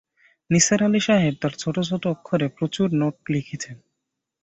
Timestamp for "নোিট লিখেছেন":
2.93-3.77